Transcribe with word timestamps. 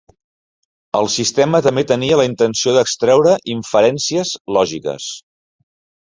El 0.99 1.09
sistema 1.15 1.59
també 1.65 1.83
tenia 1.91 2.17
la 2.21 2.25
intenció 2.29 2.73
d'extreure 2.77 3.35
inferències 3.57 4.31
lògiques. 4.57 5.11